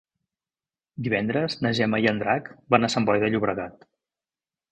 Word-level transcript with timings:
Divendres 1.07 1.57
na 1.65 1.73
Gemma 1.81 1.99
i 2.05 2.09
en 2.13 2.23
Drac 2.23 2.49
van 2.75 2.87
a 2.87 2.91
Sant 2.95 3.07
Boi 3.11 3.23
de 3.25 3.29
Llobregat. 3.35 3.89